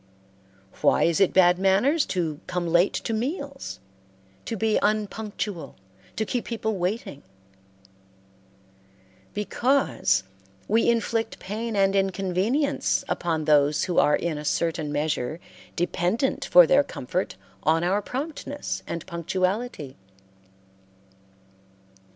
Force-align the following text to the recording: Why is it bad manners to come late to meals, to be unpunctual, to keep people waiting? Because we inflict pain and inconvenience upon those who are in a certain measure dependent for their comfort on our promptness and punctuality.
Why 0.81 1.03
is 1.03 1.19
it 1.21 1.31
bad 1.31 1.59
manners 1.59 2.07
to 2.07 2.39
come 2.47 2.65
late 2.65 2.93
to 2.95 3.13
meals, 3.13 3.79
to 4.45 4.55
be 4.57 4.79
unpunctual, 4.81 5.75
to 6.15 6.25
keep 6.25 6.45
people 6.45 6.79
waiting? 6.79 7.21
Because 9.35 10.23
we 10.67 10.89
inflict 10.89 11.37
pain 11.37 11.75
and 11.75 11.95
inconvenience 11.95 13.03
upon 13.07 13.45
those 13.45 13.83
who 13.83 13.99
are 13.99 14.15
in 14.15 14.39
a 14.39 14.43
certain 14.43 14.91
measure 14.91 15.39
dependent 15.75 16.45
for 16.45 16.65
their 16.65 16.83
comfort 16.83 17.35
on 17.61 17.83
our 17.83 18.01
promptness 18.01 18.81
and 18.87 19.05
punctuality. 19.05 19.97